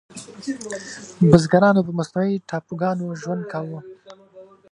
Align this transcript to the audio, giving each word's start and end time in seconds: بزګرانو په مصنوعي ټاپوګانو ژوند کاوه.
بزګرانو 1.29 1.81
په 1.87 1.91
مصنوعي 1.99 2.35
ټاپوګانو 2.49 3.17
ژوند 3.21 3.43
کاوه. 3.51 3.79